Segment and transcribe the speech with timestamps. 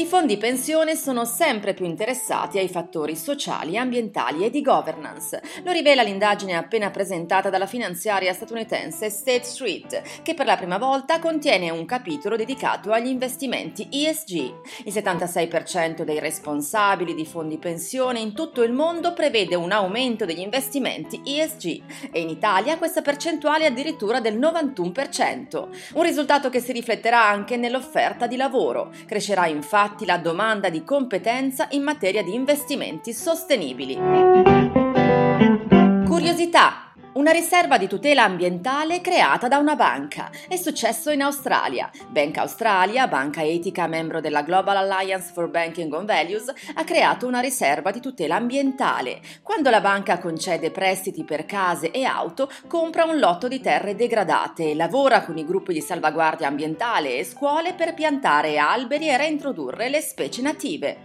[0.00, 5.42] i fondi pensione sono sempre più interessati ai fattori sociali, ambientali e di governance.
[5.62, 11.18] Lo rivela l'indagine appena presentata dalla finanziaria statunitense State Street, che per la prima volta
[11.18, 14.32] contiene un capitolo dedicato agli investimenti ESG.
[14.86, 20.40] Il 76% dei responsabili di fondi pensione in tutto il mondo prevede un aumento degli
[20.40, 25.68] investimenti ESG e in Italia questa percentuale è addirittura del 91%.
[25.92, 28.90] Un risultato che si rifletterà anche nell'offerta di lavoro.
[29.06, 33.98] Crescerà infatti infatti la domanda di competenza in materia di investimenti sostenibili.
[36.06, 40.30] Curiosità una riserva di tutela ambientale creata da una banca.
[40.48, 41.90] È successo in Australia.
[42.08, 47.40] Bank Australia, banca etica membro della Global Alliance for Banking on Values, ha creato una
[47.40, 49.20] riserva di tutela ambientale.
[49.42, 54.74] Quando la banca concede prestiti per case e auto, compra un lotto di terre degradate,
[54.74, 60.00] lavora con i gruppi di salvaguardia ambientale e scuole per piantare alberi e reintrodurre le
[60.00, 60.98] specie native.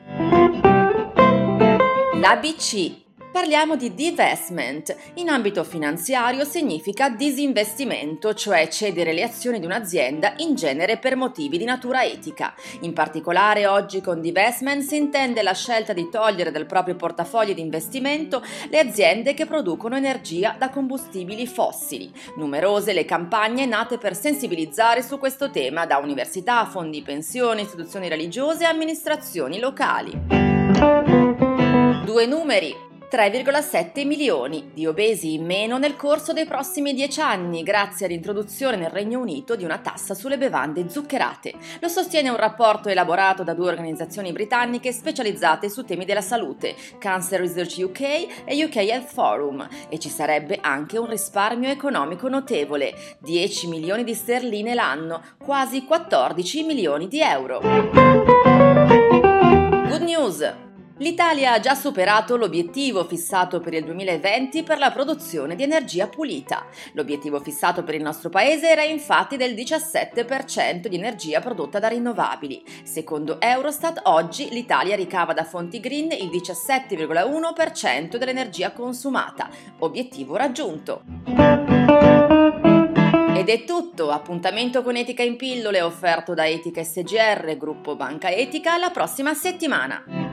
[2.19, 3.04] La BC
[3.35, 4.95] parliamo di divestment.
[5.15, 11.57] In ambito finanziario significa disinvestimento, cioè cedere le azioni di un'azienda in genere per motivi
[11.57, 12.55] di natura etica.
[12.83, 17.59] In particolare oggi con divestment si intende la scelta di togliere dal proprio portafoglio di
[17.59, 22.09] investimento le aziende che producono energia da combustibili fossili.
[22.37, 28.63] Numerose le campagne nate per sensibilizzare su questo tema da università, fondi pensione, istituzioni religiose
[28.63, 30.53] e amministrazioni locali.
[32.05, 32.84] Due numeri
[33.15, 38.89] 3,7 milioni di obesi in meno nel corso dei prossimi dieci anni, grazie all'introduzione nel
[38.89, 41.53] Regno Unito di una tassa sulle bevande zuccherate.
[41.79, 47.39] Lo sostiene un rapporto elaborato da due organizzazioni britanniche specializzate su temi della salute, Cancer
[47.39, 48.01] Research UK
[48.43, 54.13] e UK Health Forum, e ci sarebbe anche un risparmio economico notevole, 10 milioni di
[54.13, 58.54] sterline l'anno, quasi 14 milioni di euro.
[61.05, 66.65] L'Italia ha già superato l'obiettivo fissato per il 2020 per la produzione di energia pulita.
[66.93, 72.63] L'obiettivo fissato per il nostro paese era infatti del 17% di energia prodotta da rinnovabili.
[72.81, 79.47] Secondo Eurostat, oggi l'Italia ricava da fonti green il 17,1% dell'energia consumata,
[79.81, 81.03] obiettivo raggiunto.
[83.35, 88.79] Ed è tutto, appuntamento con Etica in pillole offerto da Etica SGR, gruppo Banca Etica,
[88.79, 90.24] la prossima settimana.